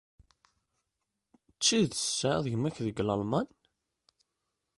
[1.55, 3.47] D tidet tesɛiḍ gma-k deg Lalman?